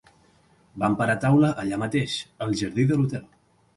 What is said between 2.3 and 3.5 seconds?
al jardí de l'hotel.